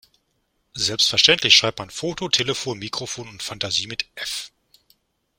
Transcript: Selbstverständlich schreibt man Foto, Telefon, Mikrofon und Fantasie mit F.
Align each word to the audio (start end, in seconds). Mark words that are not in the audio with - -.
Selbstverständlich 0.73 1.55
schreibt 1.55 1.77
man 1.77 1.91
Foto, 1.91 2.27
Telefon, 2.27 2.79
Mikrofon 2.79 3.27
und 3.27 3.43
Fantasie 3.43 3.85
mit 3.85 4.09
F. 4.15 4.51